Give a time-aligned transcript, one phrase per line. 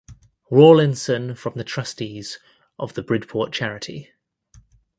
[0.49, 2.39] Rawlinson from the trustees
[2.79, 4.09] of the Bridport Charity.